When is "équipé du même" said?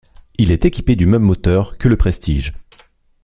0.65-1.21